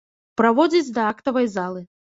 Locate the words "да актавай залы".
0.97-1.89